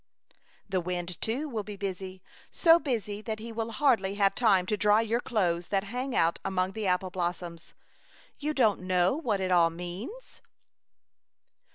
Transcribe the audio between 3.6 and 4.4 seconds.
hardly have